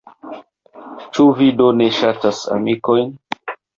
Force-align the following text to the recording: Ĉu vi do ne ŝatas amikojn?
Ĉu 1.17 1.25
vi 1.41 1.49
do 1.59 1.67
ne 1.81 1.91
ŝatas 1.99 2.41
amikojn? 2.57 3.13